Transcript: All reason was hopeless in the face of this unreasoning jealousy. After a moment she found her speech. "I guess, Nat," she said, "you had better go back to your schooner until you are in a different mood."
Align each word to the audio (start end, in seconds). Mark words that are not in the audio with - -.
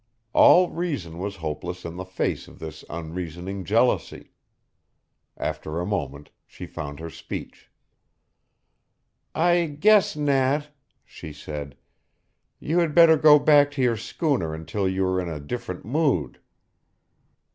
All 0.33 0.71
reason 0.71 1.19
was 1.19 1.35
hopeless 1.35 1.85
in 1.85 1.95
the 1.95 2.05
face 2.05 2.47
of 2.47 2.57
this 2.57 2.83
unreasoning 2.89 3.63
jealousy. 3.63 4.31
After 5.37 5.79
a 5.79 5.85
moment 5.85 6.31
she 6.47 6.65
found 6.65 6.99
her 6.99 7.11
speech. 7.11 7.69
"I 9.35 9.77
guess, 9.79 10.15
Nat," 10.15 10.69
she 11.05 11.31
said, 11.31 11.77
"you 12.59 12.79
had 12.79 12.95
better 12.95 13.15
go 13.15 13.37
back 13.37 13.69
to 13.73 13.81
your 13.83 13.95
schooner 13.95 14.55
until 14.55 14.89
you 14.89 15.05
are 15.05 15.21
in 15.21 15.29
a 15.29 15.39
different 15.39 15.85
mood." 15.85 16.39